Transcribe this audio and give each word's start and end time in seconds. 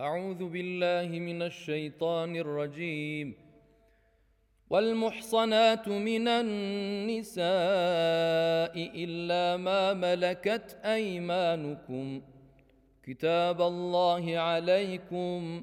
أعوذ 0.00 0.44
بالله 0.48 1.18
من 1.18 1.42
الشيطان 1.42 2.36
الرجيم 2.36 3.34
والمحصنات 4.70 5.88
من 5.88 6.28
النساء 6.28 7.44
إلا 9.04 9.56
ما 9.56 9.92
ملكت 9.94 10.78
أيمانكم 10.84 12.22
كتاب 13.02 13.62
الله 13.62 14.38
عليكم 14.38 15.62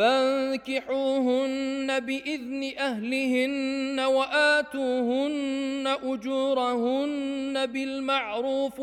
فانكحوهن 0.00 2.00
باذن 2.00 2.72
اهلهن 2.78 4.00
واتوهن 4.00 5.96
اجورهن 6.02 7.66
بالمعروف 7.66 8.80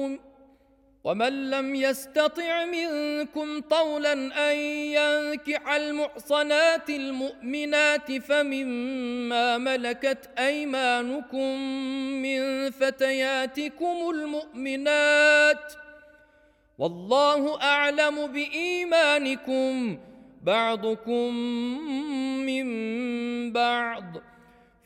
ومن 1.04 1.50
لم 1.50 1.76
يستطع 1.76 2.66
منكم 2.66 3.62
طولا 3.62 4.14
ان 4.52 4.58
ينكح 4.98 5.74
المحصنات 5.74 6.90
المؤمنات 6.90 8.12
فمما 8.12 9.58
ملكت 9.58 10.30
ايمانكم 10.40 11.62
من 12.22 12.72
فتياتكم 12.72 14.09
المؤمنات 14.09 15.74
والله 16.78 17.62
اعلم 17.62 18.28
بايمانكم 18.28 19.98
بعضكم 20.48 21.36
من 22.45 22.67
بعض 23.53 24.03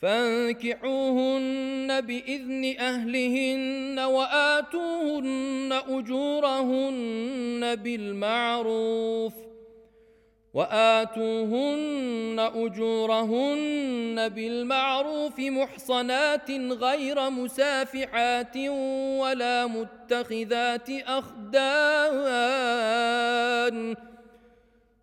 فانكحوهن 0.01 2.01
باذن 2.01 2.75
اهلهن 2.79 3.99
واتوهن 3.99 5.73
اجورهن 5.89 7.75
بالمعروف 7.75 9.33
واتوهن 10.53 12.39
اجورهن 12.55 14.29
بالمعروف 14.29 15.39
محصنات 15.39 16.51
غير 16.71 17.29
مسافحات 17.29 18.57
ولا 19.21 19.67
متخذات 19.67 20.89
اخدان 20.89 22.41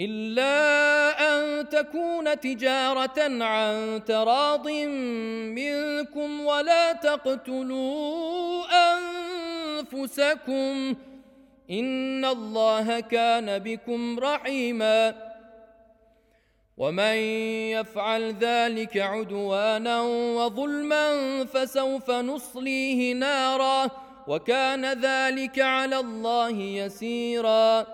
إلا 0.00 0.54
أن 1.20 1.68
تكون 1.68 2.40
تجارة 2.40 3.44
عن 3.44 4.02
تراض 4.06 4.68
منكم 5.54 6.46
ولا 6.46 6.92
تقتلوا 6.92 8.64
أنفسكم 9.78 10.94
إن 11.70 12.24
الله 12.24 13.00
كان 13.00 13.58
بكم 13.58 14.20
رحيما 14.20 15.14
ومن 16.76 17.16
يفعل 17.70 18.34
ذلك 18.40 18.96
عدوانا 18.96 20.02
وظلما 20.36 21.44
فسوف 21.44 22.10
نصليه 22.10 23.14
نارا 23.14 23.90
وكان 24.28 24.92
ذلك 24.92 25.60
على 25.60 25.98
الله 25.98 26.50
يسيراً 26.50 27.93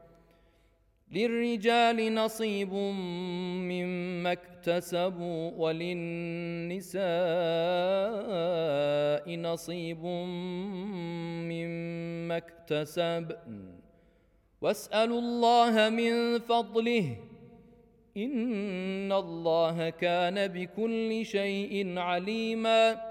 للرجال 1.11 2.13
نصيب 2.15 2.73
مما 2.73 4.31
اكتسبوا 4.31 5.51
وللنساء 5.57 7.01
نصيب 9.35 10.03
مما 11.51 12.37
اكتسب 12.37 13.31
واسالوا 14.61 15.19
الله 15.19 15.89
من 15.89 16.39
فضله 16.39 17.17
ان 18.17 19.11
الله 19.11 19.89
كان 19.89 20.47
بكل 20.47 21.25
شيء 21.25 21.99
عليما 21.99 23.10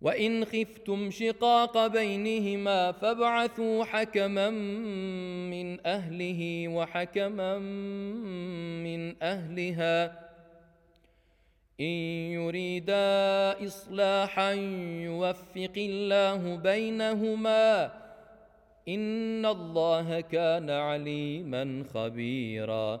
وان 0.00 0.44
خفتم 0.44 1.10
شقاق 1.10 1.86
بينهما 1.86 2.92
فابعثوا 2.92 3.84
حكما 3.84 4.50
من 5.50 5.86
اهله 5.86 6.68
وحكما 6.68 7.58
من 7.58 9.22
اهلها 9.22 10.04
ان 11.80 11.94
يريدا 12.32 13.66
اصلاحا 13.66 14.52
يوفق 15.04 15.72
الله 15.76 16.56
بينهما 16.56 17.92
ان 18.88 19.46
الله 19.46 20.20
كان 20.20 20.70
عليما 20.70 21.84
خبيرا 21.94 23.00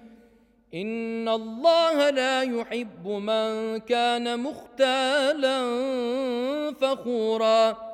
ان 0.73 1.29
الله 1.29 2.09
لا 2.09 2.41
يحب 2.41 3.07
من 3.07 3.77
كان 3.79 4.39
مختالا 4.39 5.59
فخورا 6.71 7.91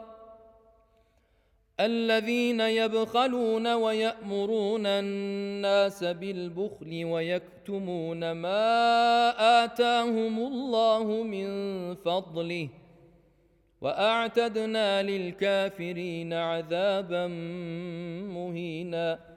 الذين 1.80 2.62
يبخلون 2.62 3.74
ويامرون 3.74 4.86
الناس 4.86 6.04
بالبخل 6.04 7.06
ويكتمون 7.06 8.32
ما 8.32 9.64
اتاهم 9.64 10.40
الله 10.40 11.24
من 11.24 11.48
فضله 11.96 12.70
واعتدنا 13.82 15.04
للكافرين 15.04 16.34
عذابا 16.34 17.28
مهينا 18.28 19.37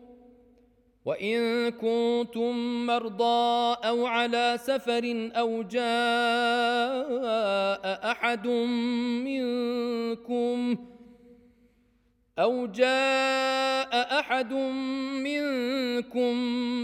وان 1.05 1.69
كنتم 1.71 2.85
مرضى 2.85 3.77
او 3.87 4.05
على 4.05 4.57
سفر 4.65 5.31
او 5.35 5.61
جاء 5.63 5.81
احد 8.11 8.47
منكم 9.25 10.77
أو 12.39 12.67
جاء 12.67 14.19
أحد 14.19 14.53
منكم 15.23 16.35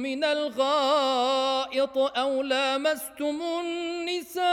من 0.01 0.23
الغائط 0.23 1.97
أو 1.97 2.41
لامستم 2.41 3.41
النساء 3.61 4.45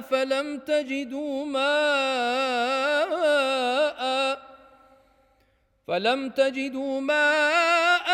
فلم 0.00 0.58
تجدوا 0.58 1.44
ماءً 1.44 2.62
فلم 5.88 6.28
تجدوا 6.28 7.00
ماء 7.00 8.08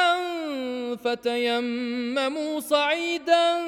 فتيمموا 0.97 2.61
صعيدا 2.61 3.59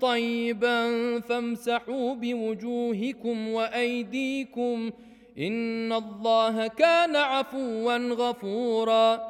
طيبا 0.00 1.20
فامسحوا 1.20 2.14
بوجوهكم 2.14 3.48
وأيديكم 3.48 4.90
إن 5.38 5.92
الله 5.92 6.66
كان 6.66 7.16
عفوا 7.16 7.96
غفورا 7.96 9.29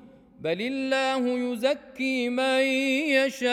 بل 0.41 0.61
الله 0.61 1.53
يزكي 1.53 2.29
من 2.29 2.61
يشاء 3.13 3.51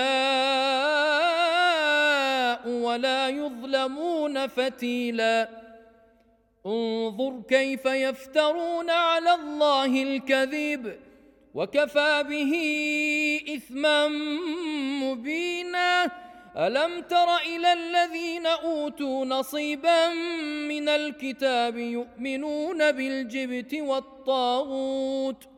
ولا 2.68 3.28
يظلمون 3.28 4.47
فتيلا 4.47 5.49
انظر 6.66 7.42
كيف 7.49 7.85
يفترون 7.85 8.90
على 8.90 9.35
الله 9.35 10.02
الكذب 10.02 10.97
وكفى 11.54 12.25
به 12.28 12.52
اثما 13.57 14.09
مبينا 15.02 16.11
الم 16.57 17.00
تر 17.00 17.37
الى 17.37 17.73
الذين 17.73 18.47
اوتوا 18.47 19.25
نصيبا 19.25 20.09
من 20.68 20.88
الكتاب 20.88 21.78
يؤمنون 21.78 22.92
بالجبت 22.92 23.75
والطاغوت 23.75 25.58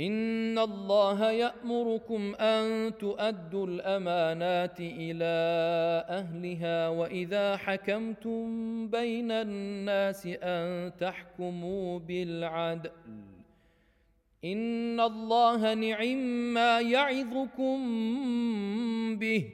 ان 0.00 0.58
الله 0.58 1.30
يأمركم 1.30 2.34
ان 2.34 2.92
تؤدوا 2.98 3.66
الامانات 3.66 4.80
الى 4.80 5.24
اهلها 6.08 6.88
واذا 6.88 7.56
حكمتم 7.56 8.46
بين 8.88 9.30
الناس 9.30 10.26
ان 10.26 10.92
تحكموا 11.00 11.98
بالعدل 11.98 12.90
ان 14.44 15.00
الله 15.00 15.74
نعم 15.74 16.18
ما 16.54 16.80
يعظكم 16.80 17.78
به 19.16 19.50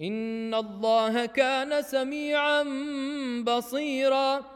ان 0.00 0.54
الله 0.54 1.26
كان 1.26 1.82
سميعا 1.82 2.62
بصيرا 3.46 4.55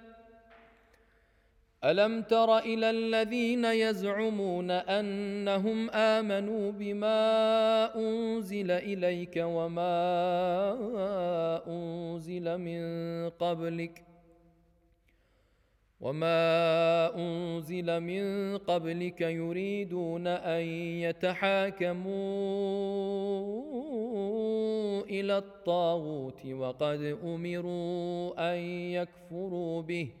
الم 1.83 2.21
تر 2.21 2.57
الى 2.57 2.89
الذين 2.89 3.65
يزعمون 3.65 4.71
انهم 4.71 5.89
امنوا 5.89 6.71
بما 6.71 7.95
انزل 7.95 8.71
اليك 8.71 9.33
وما 9.37 9.93
انزل 11.67 12.57
من 12.57 12.81
قبلك 13.29 14.03
وما 16.01 17.15
انزل 17.15 17.99
من 17.99 18.57
قبلك 18.57 19.21
يريدون 19.21 20.27
ان 20.27 20.61
يتحاكموا 21.01 22.11
الى 25.03 25.37
الطاغوت 25.37 26.45
وقد 26.45 27.17
امروا 27.23 28.53
ان 28.53 28.59
يكفروا 28.93 29.81
به 29.81 30.20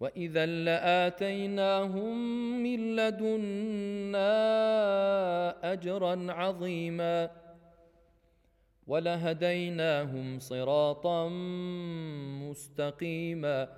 واذا 0.00 0.46
لاتيناهم 0.46 2.18
من 2.62 2.96
لدنا 2.96 4.32
اجرا 5.72 6.32
عظيما 6.32 7.30
ولهديناهم 8.86 10.38
صراطا 10.38 11.28
مستقيما 12.48 13.68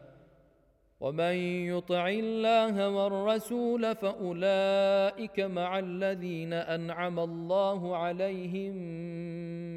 ومن 1.01 1.35
يطع 1.67 2.09
الله 2.09 2.89
والرسول 2.89 3.95
فاولئك 3.97 5.41
مع 5.41 5.79
الذين 5.79 6.53
انعم 6.53 7.21
الله 7.21 7.97
عليهم 7.97 8.77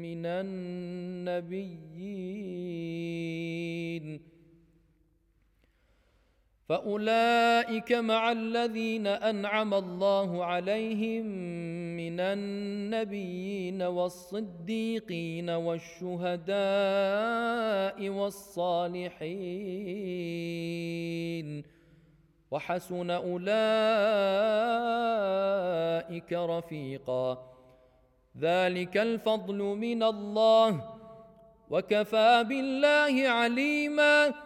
من 0.02 0.26
النبيين 0.26 1.96
فاولئك 6.68 7.92
مع 7.92 8.32
الذين 8.32 9.06
انعم 9.06 9.74
الله 9.74 10.44
عليهم 10.44 11.26
من 11.96 12.20
النبيين 12.20 13.82
والصديقين 13.82 15.50
والشهداء 15.50 16.48
والصالحين 18.08 19.16
وحسن 22.50 23.10
اولئك 23.10 23.52
رفيقا 26.32 27.52
ذلك 28.38 28.96
الفضل 28.96 29.58
من 29.58 30.02
الله 30.02 30.96
وكفى 31.70 32.44
بالله 32.48 33.28
عليما 33.28 34.45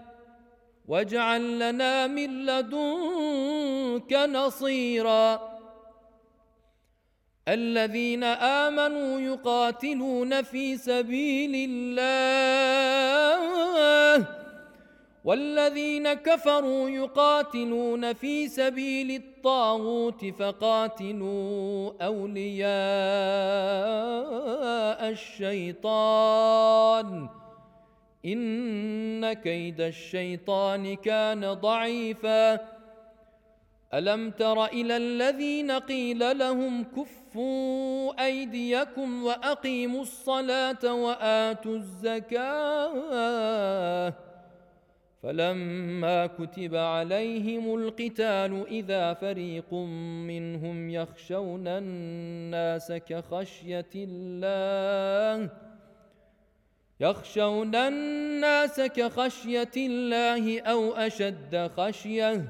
واجعل 0.87 1.59
لنا 1.59 2.07
من 2.07 2.45
لدنك 2.45 4.13
نصيرا. 4.13 5.51
الذين 7.47 8.23
امنوا 8.23 9.19
يقاتلون 9.19 10.41
في 10.41 10.77
سبيل 10.77 11.69
الله، 11.69 13.41
والذين 15.25 16.13
كفروا 16.13 16.89
يقاتلون 16.89 18.13
في 18.13 18.47
سبيل 18.47 19.11
الطاغوت 19.11 20.25
فقاتلوا 20.25 21.91
اولياء 22.01 22.69
الشيطان. 25.09 27.29
ان 28.25 29.33
كيد 29.33 29.81
الشيطان 29.81 30.95
كان 30.95 31.53
ضعيفا. 31.53 32.59
الم 33.93 34.31
تر 34.31 34.65
الى 34.65 34.97
الذين 34.97 35.71
قيل 35.71 36.37
لهم 36.37 36.83
كفوا 36.83 38.25
ايديكم 38.25 39.23
واقيموا 39.23 40.01
الصلاه 40.01 40.93
واتوا 40.93 41.75
الزكاه 41.75 42.93
فلما 45.23 46.27
كتب 46.27 46.75
عليهم 46.75 47.75
القتال 47.75 48.67
اذا 48.67 49.13
فريق 49.13 49.73
منهم 50.27 50.89
يخشون 50.89 51.67
الناس 51.67 52.91
كخشيه 52.91 53.89
الله 53.95 55.49
يخشون 57.01 57.75
الناس 57.75 58.81
كخشيه 58.81 59.71
الله 59.77 60.61
او 60.61 60.93
اشد 60.93 61.71
خشيه 61.77 62.45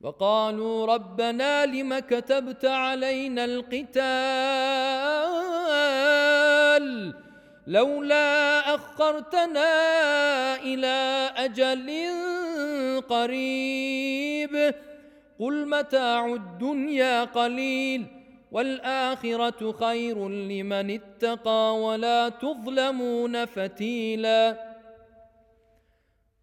وقالوا 0.00 0.86
ربنا 0.86 1.66
لم 1.66 1.98
كتبت 1.98 2.64
علينا 2.64 3.44
القتال 3.44 4.04
لولا 7.66 8.58
اخرتنا 8.74 9.70
الى 10.56 11.30
اجل 11.36 11.90
قريب. 13.08 14.74
قل 15.38 15.68
متاع 15.68 16.26
الدنيا 16.26 17.24
قليل. 17.24 18.23
والاخره 18.54 19.72
خير 19.72 20.28
لمن 20.28 20.90
اتقى 20.90 21.80
ولا 21.82 22.28
تظلمون 22.28 23.44
فتيلا. 23.44 24.74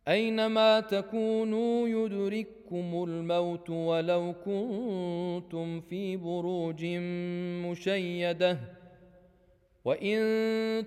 اينما 0.08 0.80
تكونوا 0.80 1.88
يدرككم 1.88 3.04
الموت 3.04 3.70
ولو 3.70 4.34
كنتم 4.46 5.82
في 5.82 6.18
بروج 6.18 6.86
مشيده 7.66 8.58
وان 9.86 10.22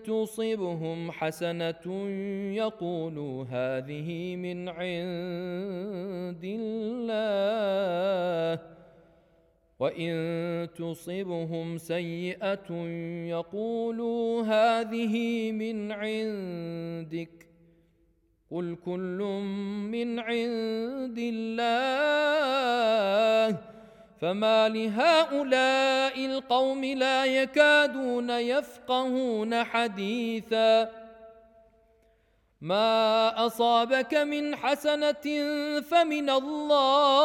تصبهم 0.02 1.10
حسنه 1.10 2.08
يقولوا 2.54 3.44
هذه 3.44 4.36
من 4.36 4.68
عند 4.68 6.44
الله. 6.44 7.94
وان 9.78 10.68
تصبهم 10.78 11.78
سيئه 11.78 12.72
يقولوا 13.28 14.42
هذه 14.42 15.52
من 15.52 15.92
عندك 15.92 17.46
قل 18.50 18.76
كل 18.84 19.18
من 19.90 20.18
عند 20.18 21.18
الله 21.18 22.14
فما 24.20 24.68
لهؤلاء 24.68 26.26
القوم 26.26 26.84
لا 26.84 27.24
يكادون 27.24 28.30
يفقهون 28.30 29.64
حديثا 29.64 30.90
ما 32.60 33.46
اصابك 33.46 34.14
من 34.14 34.56
حسنه 34.56 35.40
فمن 35.80 36.30
الله 36.30 37.24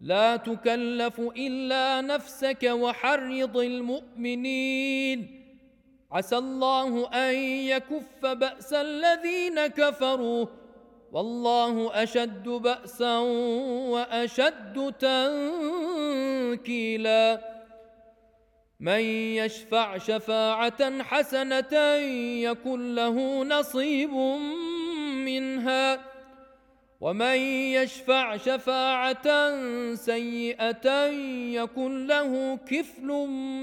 لا 0.00 0.36
تكلف 0.36 1.20
الا 1.20 2.00
نفسك 2.00 2.62
وحرض 2.62 3.56
المؤمنين. 3.56 5.44
عسى 6.12 6.36
الله 6.36 7.08
ان 7.08 7.34
يكف 7.34 8.26
باس 8.26 8.72
الذين 8.72 9.66
كفروا. 9.66 10.46
والله 11.12 12.02
اشد 12.02 12.48
باسا 12.48 13.18
واشد 13.18 14.94
تنكيلا. 16.58 17.40
من 18.80 19.00
يشفع 19.40 19.98
شفاعه 19.98 21.02
حسنه 21.02 21.76
يكن 22.42 22.94
له 22.94 23.44
نصيب 23.44 24.14
منها. 25.26 26.07
ومن 27.00 27.36
يشفع 27.78 28.36
شفاعه 28.36 29.26
سيئه 29.94 31.06
يكن 31.54 32.06
له 32.06 32.58
كفل 32.70 33.06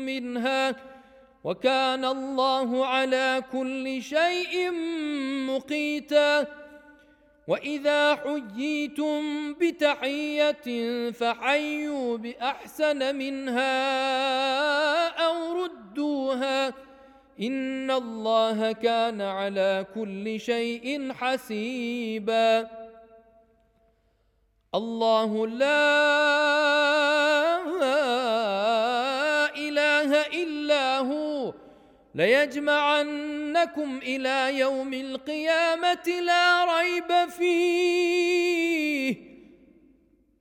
منها 0.06 0.76
وكان 1.44 2.06
الله 2.06 2.86
على 2.86 3.44
كل 3.52 4.02
شيء 4.02 4.72
مقيتا 5.50 6.48
واذا 7.48 8.16
حييتم 8.16 9.54
بتحيه 9.54 11.12
فحيوا 11.12 12.18
باحسن 12.18 13.16
منها 13.16 13.76
او 15.08 15.64
ردوها 15.64 16.74
ان 17.42 17.92
الله 17.92 18.72
كان 18.72 19.22
على 19.22 19.86
كل 19.96 20.40
شيء 20.40 21.14
حسيبا 21.14 22.85
الله 24.76 25.48
لا 25.48 25.96
اله 29.56 30.22
الا 30.28 30.98
هو 30.98 31.54
ليجمعنكم 32.16 33.98
الى 33.98 34.60
يوم 34.60 34.94
القيامه 34.94 36.08
لا 36.22 36.66
ريب 36.78 37.30
فيه 37.30 39.16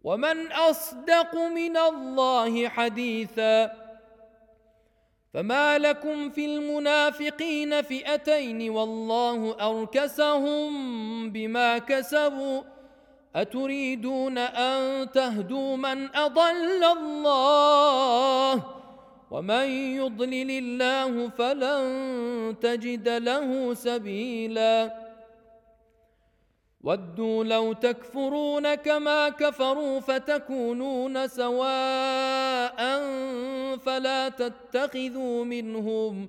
ومن 0.05 0.53
اصدق 0.53 1.35
من 1.35 1.77
الله 1.77 2.68
حديثا 2.68 3.85
فما 5.35 5.79
لكم 5.79 6.31
في 6.31 6.44
المنافقين 6.44 7.83
فئتين 7.83 8.70
والله 8.70 9.57
اركسهم 9.61 10.70
بما 11.31 11.79
كسبوا 11.79 12.73
اتريدون 13.37 14.38
ان 14.38 15.11
تهدوا 15.11 15.77
من 15.77 16.16
اضل 16.16 16.85
الله 16.85 18.64
ومن 19.31 19.68
يضلل 19.99 20.51
الله 20.51 21.29
فلن 21.29 21.85
تجد 22.61 23.09
له 23.09 23.75
سبيلا 23.75 25.05
ودوا 26.85 27.44
لو 27.44 27.73
تكفرون 27.73 28.75
كما 28.75 29.29
كفروا 29.29 30.01
فتكونون 30.01 31.29
سواء 31.29 32.79
فلا 33.77 34.29
تتخذوا 34.29 35.44
منهم 35.44 36.29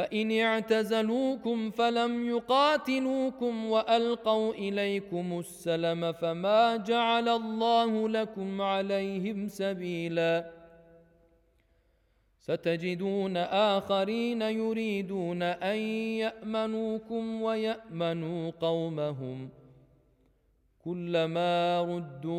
فإن 0.00 0.32
اعتزلوكم 0.32 1.70
فلم 1.70 2.28
يقاتلوكم 2.28 3.64
وألقوا 3.64 4.54
إليكم 4.54 5.38
السلم 5.38 6.12
فما 6.12 6.76
جعل 6.76 7.28
الله 7.28 8.08
لكم 8.08 8.62
عليهم 8.62 9.48
سبيلاً 9.48 10.60
ستجدون 12.40 13.36
اخرين 13.36 14.42
يريدون 14.42 15.42
ان 15.42 15.78
يامنوكم 16.22 17.42
ويامنوا 17.42 18.50
قومهم 18.50 19.48
كلما 20.84 21.82
ردوا 21.82 22.30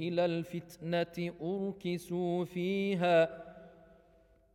الى 0.00 0.24
الفتنه 0.24 1.32
اركسوا 1.42 2.44
فيها 2.44 3.49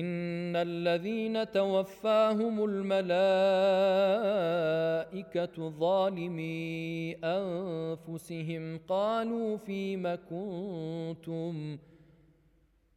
ان 0.00 0.56
الذين 0.56 1.50
توفاهم 1.50 2.64
الملائكه 2.64 3.16
ظالمي 5.68 7.14
انفسهم 7.24 8.80
قالوا 8.88 9.56
فيم 9.56 10.14
كنتم 10.30 11.78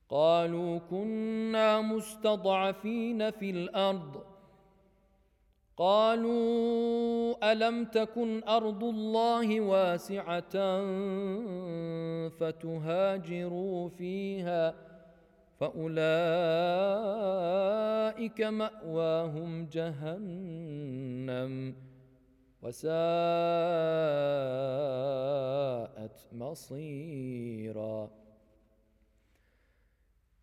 قالوا 0.09 0.79
كنا 0.79 1.81
مستضعفين 1.81 3.31
في 3.31 3.49
الارض 3.49 4.23
قالوا 5.77 7.51
الم 7.51 7.85
تكن 7.85 8.43
ارض 8.47 8.83
الله 8.83 9.61
واسعه 9.61 10.55
فتهاجروا 12.29 13.89
فيها 13.89 14.88
فاولئك 15.59 15.99
ماواهم 18.41 19.65
جهنم 19.71 21.53
وساءت 22.61 22.99
مصيرا 26.33 28.09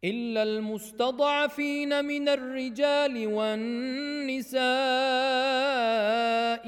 الا 0.05 0.42
المستضعفين 0.42 2.05
من 2.05 2.29
الرجال 2.29 3.26
والنساء 3.26 4.66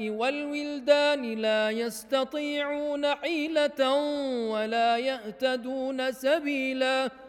والولدان 0.09 1.33
لا 1.33 1.69
يستطيعون 1.69 3.15
حيله 3.15 3.93
ولا 4.49 4.97
يهتدون 4.97 6.11
سبيلا 6.11 7.28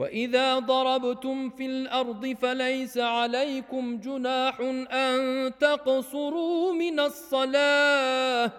واذا 0.00 0.58
ضربتم 0.58 1.50
في 1.50 1.66
الارض 1.66 2.26
فليس 2.26 2.98
عليكم 2.98 4.00
جناح 4.00 4.60
ان 4.92 5.52
تقصروا 5.60 6.72
من 6.72 7.00
الصلاه 7.00 8.52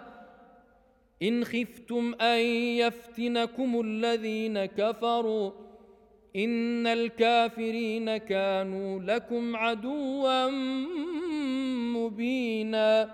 ان 1.24 1.46
خفتم 1.46 2.16
ان 2.22 2.40
يفتنكم 2.78 3.82
الذين 3.82 4.66
كفروا 4.66 5.52
ان 6.36 6.88
الكافرين 6.88 8.18
كانوا 8.18 9.00
لكم 9.00 9.56
عدوا 9.56 10.48
مبينا 11.98 13.10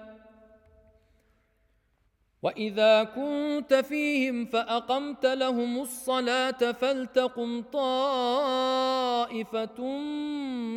واذا 2.43 3.03
كنت 3.03 3.73
فيهم 3.73 4.45
فاقمت 4.45 5.25
لهم 5.25 5.79
الصلاه 5.81 6.71
فلتقم 6.71 7.61
طائفه 7.61 9.17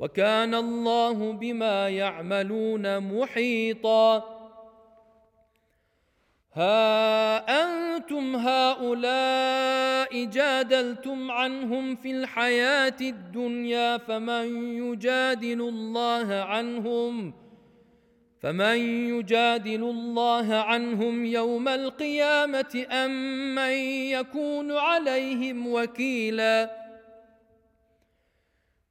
وكان 0.00 0.54
الله 0.54 1.32
بما 1.32 1.88
يعملون 1.88 2.98
محيطا. 2.98 4.24
ها 6.54 7.36
انتم 7.62 8.36
هؤلاء 8.36 10.24
جادلتم 10.24 11.30
عنهم 11.30 11.96
في 11.96 12.10
الحياه 12.10 12.96
الدنيا 13.00 13.98
فمن 13.98 14.74
يجادل 14.82 15.60
الله 15.60 16.34
عنهم؟ 16.34 17.34
فمن 18.42 18.76
يجادل 19.08 19.82
الله 19.82 20.54
عنهم 20.54 21.24
يوم 21.24 21.68
القيامه 21.68 22.86
ام 22.90 23.54
من 23.54 23.72
يكون 24.16 24.72
عليهم 24.72 25.72
وكيلا؟ 25.72 26.79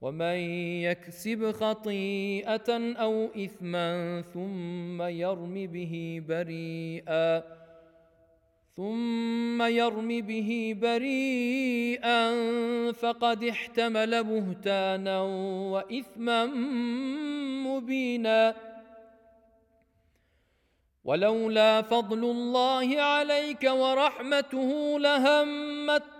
ومن 0.00 0.38
يكسب 0.82 1.50
خطيئه 1.52 2.96
او 2.96 3.28
اثما 3.36 4.22
ثم 4.34 5.02
يرم 5.02 5.66
به 5.66 6.22
بريئا 6.28 7.42
ثم 8.76 9.62
يرم 9.62 10.08
به 10.20 10.76
بريئا 10.80 12.32
فقد 12.92 13.44
احتمل 13.44 14.24
بهتانا 14.24 15.20
واثما 15.72 16.46
مبينا 17.66 18.54
ولولا 21.04 21.82
فضل 21.82 22.24
الله 22.24 23.00
عليك 23.00 23.64
ورحمته 23.64 24.98
لهمت 24.98 26.19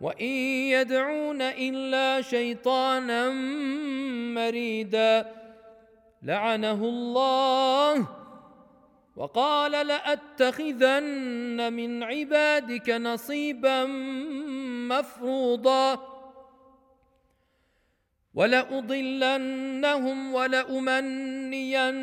وان 0.00 0.26
يدعون 0.76 1.42
الا 1.42 2.22
شيطانا 2.22 3.30
مريدا 4.34 5.32
لعنه 6.22 6.84
الله 6.84 8.08
وقال 9.16 9.72
لاتخذن 9.72 11.72
من 11.72 12.02
عبادك 12.02 12.90
نصيبا 12.90 13.84
مفروضا 14.88 16.16
ولأضلنهم 18.34 20.34
ولأمنينهم 20.34 22.02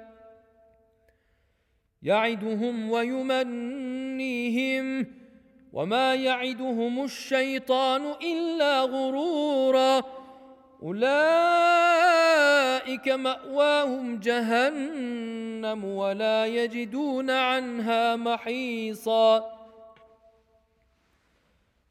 يعدهم 2.03 2.91
ويمنيهم 2.91 4.01
وما 5.73 6.15
يعدهم 6.15 7.03
الشيطان 7.03 8.01
إلا 8.23 8.81
غرورا. 8.81 10.03
أولئك 10.83 11.09
مأواهم 13.09 14.19
جهنم 14.19 15.85
ولا 15.85 16.45
يجدون 16.45 17.29
عنها 17.29 18.15
محيصا. 18.15 19.60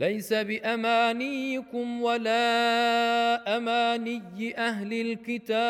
ليس 0.00 0.32
بأمانيكم 0.32 2.02
ولا 2.02 3.56
أماني 3.56 4.58
أهل 4.58 4.92
الكتاب 4.92 5.60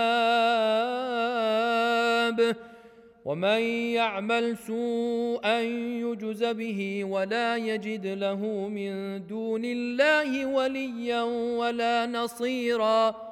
ومن 3.25 3.61
يعمل 3.95 4.57
سوءا 4.57 5.61
يجز 5.61 6.45
به 6.45 7.05
ولا 7.05 7.57
يجد 7.57 8.07
له 8.07 8.69
من 8.69 9.27
دون 9.27 9.65
الله 9.65 10.47
وليا 10.47 11.23
ولا 11.59 12.07
نصيرا 12.07 13.30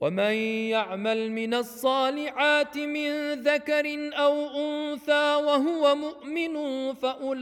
ومن 0.00 0.34
يعمل 0.72 1.30
من 1.32 1.54
الصالحات 1.54 2.78
من 2.78 3.32
ذكر 3.32 4.10
او 4.14 4.48
انثى 4.56 5.34
وهو 5.34 5.94
مؤمن 5.94 6.54
فاولئك 6.94 7.40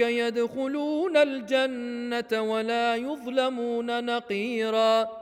يدخلون 0.00 1.16
الجنه 1.16 2.42
ولا 2.42 2.96
يظلمون 2.96 4.04
نقيرا 4.04 5.21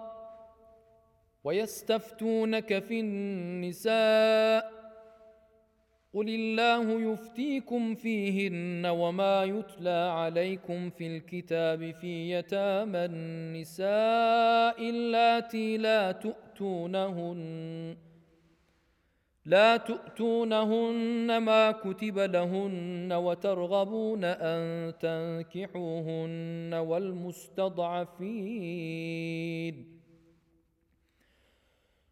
ويستفتونك 1.43 2.79
في 2.79 2.99
النساء 2.99 4.81
قل 6.13 6.29
الله 6.29 7.11
يفتيكم 7.11 7.95
فيهن 7.95 8.85
وما 8.85 9.43
يتلى 9.43 10.11
عليكم 10.13 10.89
في 10.89 11.07
الكتاب 11.07 11.91
في 11.91 12.31
يتامى 12.31 13.05
النساء 13.05 14.89
اللاتي 14.89 15.77
لا 15.77 16.11
تؤتونهن 16.11 17.97
لا 19.45 19.77
تؤتونهن 19.77 21.37
ما 21.37 21.71
كتب 21.71 22.19
لهن 22.19 23.13
وترغبون 23.13 24.23
ان 24.23 24.93
تنكحوهن 24.99 26.73
والمستضعفين 26.73 27.61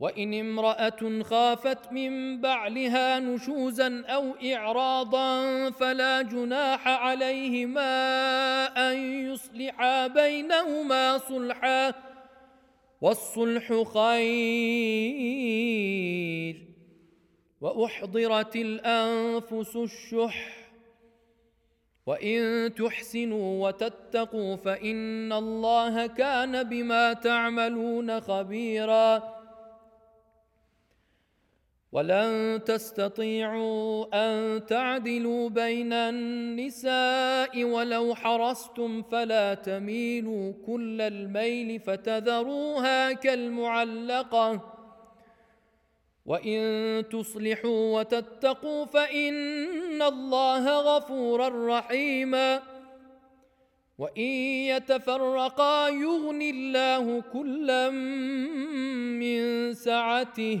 وان 0.00 0.34
امراه 0.34 1.22
خافت 1.22 1.92
من 1.92 2.40
بعلها 2.40 3.18
نشوزا 3.18 4.04
او 4.08 4.34
اعراضا 4.44 5.70
فلا 5.70 6.22
جناح 6.22 6.88
عليهما 6.88 7.86
ان 8.90 8.96
يصلحا 9.32 10.06
بينهما 10.06 11.18
صلحا 11.18 11.94
والصلح 13.00 13.82
خير 13.94 14.96
واحضرت 17.60 18.56
الانفس 18.56 19.76
الشح 19.76 20.56
وان 22.06 22.74
تحسنوا 22.74 23.68
وتتقوا 23.68 24.56
فان 24.56 25.32
الله 25.32 26.06
كان 26.06 26.62
بما 26.62 27.12
تعملون 27.12 28.20
خبيرا 28.20 29.35
ولن 31.92 32.60
تستطيعوا 32.64 34.06
ان 34.12 34.66
تعدلوا 34.66 35.48
بين 35.48 35.92
النساء 35.92 37.64
ولو 37.64 38.14
حرصتم 38.14 39.02
فلا 39.02 39.54
تميلوا 39.54 40.52
كل 40.66 41.00
الميل 41.00 41.80
فتذروها 41.80 43.12
كالمعلقه 43.12 44.76
وان 46.26 47.04
تصلحوا 47.08 47.98
وتتقوا 47.98 48.84
فان 48.84 50.02
الله 50.02 50.80
غفورا 50.80 51.78
رحيما 51.78 52.62
وان 53.98 54.22
يتفرقا 54.72 55.88
يغن 55.88 56.42
الله 56.42 57.22
كلا 57.32 57.90
من 59.20 59.74
سعته. 59.74 60.60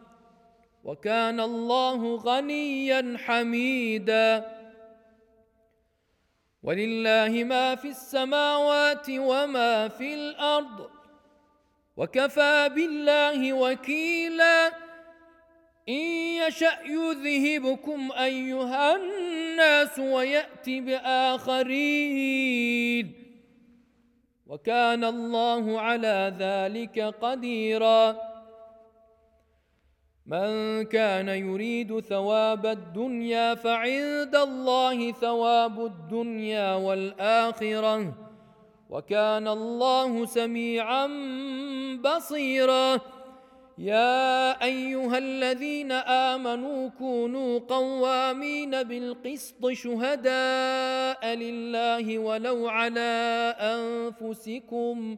وكان 0.83 1.39
الله 1.39 2.15
غنيا 2.15 3.17
حميدا. 3.17 4.51
ولله 6.63 7.43
ما 7.43 7.75
في 7.75 7.87
السماوات 7.87 9.09
وما 9.09 9.87
في 9.87 10.13
الارض 10.13 10.89
وكفى 11.97 12.69
بالله 12.75 13.53
وكيلا. 13.53 14.67
ان 15.89 15.93
يشا 16.47 16.71
يذهبكم 16.85 18.11
ايها 18.11 18.95
الناس 18.95 19.99
ويات 19.99 20.69
باخرين 20.69 22.01
وكان 24.47 25.03
الله 25.03 25.81
على 25.81 26.33
ذلك 26.39 26.99
قديرا. 26.99 28.30
من 30.25 30.83
كان 30.83 31.29
يريد 31.29 31.99
ثواب 31.99 32.65
الدنيا 32.65 33.55
فعند 33.55 34.35
الله 34.35 35.11
ثواب 35.11 35.85
الدنيا 35.85 36.75
والاخره 36.75 38.13
وكان 38.89 39.47
الله 39.47 40.25
سميعا 40.25 41.07
بصيرا. 42.03 42.99
يا 43.77 44.63
ايها 44.63 45.17
الذين 45.17 45.91
امنوا 45.91 46.89
كونوا 46.89 47.59
قوامين 47.59 48.83
بالقسط 48.83 49.69
شهداء 49.71 51.33
لله 51.35 52.19
ولو 52.19 52.67
على 52.67 53.55
انفسكم 53.59 55.17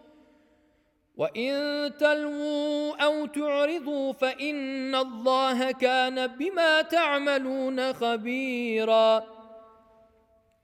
وَإِن 1.21 1.53
تَلْوُوا 1.97 3.03
أَوْ 3.05 3.25
تُعْرِضُوا 3.25 4.13
فَإِنَّ 4.13 4.95
اللَّهَ 4.95 5.71
كَانَ 5.71 6.27
بِمَا 6.27 6.81
تَعْمَلُونَ 6.81 7.93
خَبِيرًا. 7.93 9.23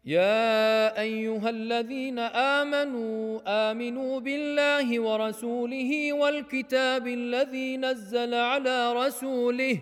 يا 0.05 0.99
ايها 0.99 1.49
الذين 1.49 2.19
امنوا 2.19 3.39
امنوا 3.71 4.19
بالله 4.19 4.99
ورسوله 4.99 6.13
والكتاب 6.13 7.07
الذي 7.07 7.77
نزل 7.77 8.33
على 8.33 8.93
رسوله 8.93 9.81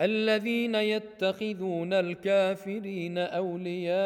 الذين 0.00 0.74
يتخذون 0.74 1.92
الكافرين 1.92 3.18
اولياء 3.18 3.98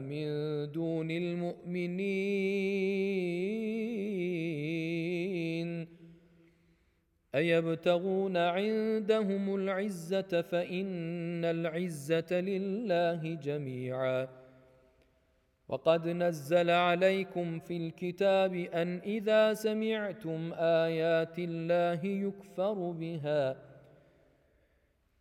من 0.00 0.26
دون 0.72 1.10
المؤمنين 1.10 2.58
ايبتغون 7.34 8.36
عندهم 8.36 9.54
العزه 9.54 10.42
فان 10.42 11.44
العزه 11.44 12.40
لله 12.40 13.34
جميعا 13.34 14.28
وقد 15.68 16.08
نزل 16.08 16.70
عليكم 16.70 17.58
في 17.58 17.76
الكتاب 17.76 18.54
ان 18.54 18.98
اذا 18.98 19.54
سمعتم 19.54 20.52
ايات 20.54 21.38
الله 21.38 22.06
يكفر 22.06 22.90
بها 22.90 23.67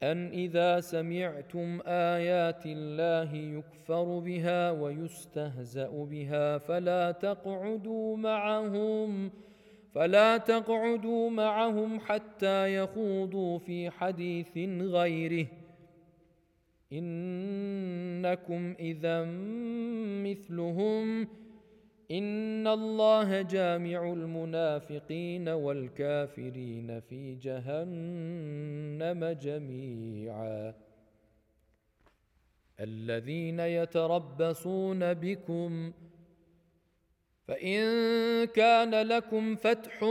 ان 0.04 0.28
اذا 0.28 0.80
سمعتم 0.80 1.80
ايات 1.86 2.66
الله 2.66 3.36
يكفر 3.36 4.20
بها 4.20 4.72
ويستهزا 4.72 5.88
بها 5.88 6.58
فلا 6.58 7.12
تقعدوا 7.12 8.18
معهم 8.18 9.32
فلا 9.94 10.38
تقعدوا 10.38 11.30
معهم 11.30 12.00
حتى 12.00 12.76
يخوضوا 12.76 13.58
في 13.58 13.90
حديث 13.90 14.58
غيره 14.82 15.48
انكم 16.94 18.76
اذا 18.80 19.26
مثلهم 20.24 21.28
ان 22.12 22.68
الله 22.68 23.42
جامع 23.42 24.14
المنافقين 24.14 25.50
والكافرين 25.50 27.00
في 27.00 27.36
جهنم 27.36 29.26
جميعا. 29.26 30.74
الذين 32.80 33.60
يتربصون 33.60 35.14
بكم 35.14 35.92
فان 37.48 38.46
كان 38.46 38.96
لكم 38.96 39.56
فتح 39.56 40.04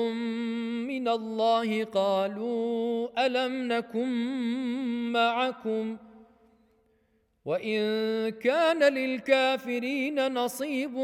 من 0.89 1.09
الله 1.09 1.85
قالوا 1.85 3.27
الم 3.27 3.73
نكن 3.73 4.09
معكم 5.13 5.97
وان 7.47 8.29
كان 8.29 8.95
للكافرين 8.95 10.33
نصيب 10.33 10.97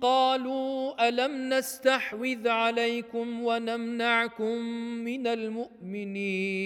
قالوا 0.00 1.08
الم 1.08 1.48
نستحوذ 1.54 2.48
عليكم 2.48 3.44
ونمنعكم 3.44 4.58
من 5.04 5.26
المؤمنين 5.26 6.62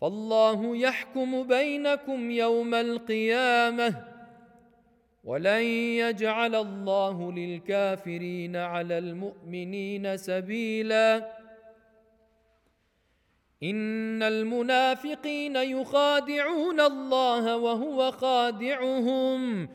فالله 0.00 0.76
يحكم 0.76 1.42
بينكم 1.42 2.30
يوم 2.30 2.74
القيامه 2.74 4.04
ولن 5.24 5.62
يجعل 6.02 6.54
الله 6.54 7.32
للكافرين 7.32 8.56
على 8.56 8.98
المؤمنين 8.98 10.16
سبيلا 10.16 11.39
ان 13.62 14.22
المنافقين 14.22 15.56
يخادعون 15.56 16.80
الله 16.80 17.56
وهو 17.56 18.10
خادعهم 18.10 19.68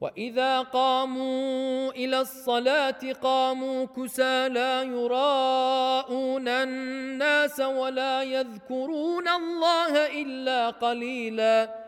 واذا 0.00 0.60
قاموا 0.60 1.90
الى 1.90 2.20
الصلاه 2.20 3.12
قاموا 3.22 3.84
كسى 3.84 4.48
لا 4.48 4.82
يراءون 4.82 6.48
الناس 6.48 7.60
ولا 7.60 8.22
يذكرون 8.22 9.28
الله 9.28 10.22
الا 10.22 10.70
قليلا 10.70 11.86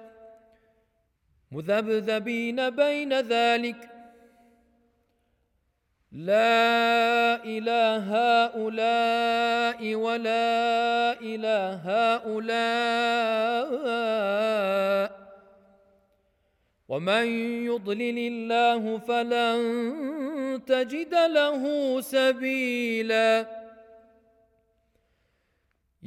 مذبذبين 1.52 2.70
بين 2.70 3.12
ذلك 3.20 3.97
لا 6.12 7.44
إلى 7.44 8.02
هؤلاء 8.08 9.94
ولا 9.94 11.12
إلى 11.20 11.80
هؤلاء. 11.84 12.68
ومن 16.88 17.26
يضلل 17.64 18.18
الله 18.18 18.98
فلن 18.98 19.60
تجد 20.66 21.14
له 21.14 22.00
سبيلاً. 22.00 23.67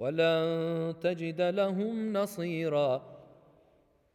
ولن 0.00 0.94
تجد 1.00 1.40
لهم 1.40 2.12
نصيرا 2.12 3.02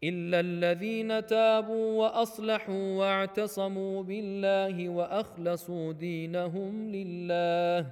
الا 0.03 0.39
الذين 0.39 1.25
تابوا 1.25 2.01
واصلحوا 2.01 2.97
واعتصموا 2.97 4.03
بالله 4.03 4.89
واخلصوا 4.89 5.93
دينهم 5.93 6.91
لله 6.91 7.91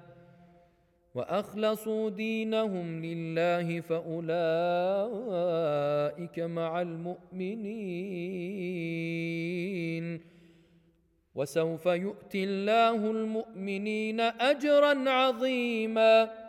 واخلصوا 1.15 2.09
دينهم 2.09 3.05
لله 3.05 3.81
فاولئك 3.81 4.29
مع 6.39 6.81
المؤمنين 6.81 8.33
وسوف 11.35 11.85
يؤتي 11.85 12.43
الله 12.43 13.11
المؤمنين 13.11 14.19
اجرا 14.21 15.09
عظيما 15.09 16.42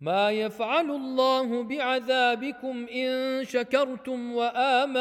ما 0.00 0.30
يفعل 0.30 0.90
الله 0.90 1.62
بعذابكم 1.62 2.86
إن 2.86 3.44
شكرتم 3.44 4.32
وآمنتم 4.34 5.00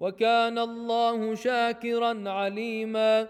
وكان 0.00 0.58
الله 0.58 1.34
شاكرا 1.34 2.30
عليما 2.30 3.28